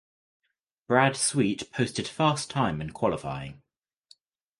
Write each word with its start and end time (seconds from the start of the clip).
Brad 0.87 1.15
Sweet 1.15 1.71
posted 1.71 2.07
fast 2.07 2.49
time 2.49 2.81
in 2.81 2.89
qualifying. 2.89 3.61